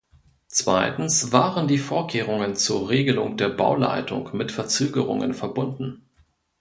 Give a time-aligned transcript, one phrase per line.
[0.47, 6.01] Zweitens waren die Vorkehrungen zur Regelung der Bauleitung mit Verzögerungen verbunden.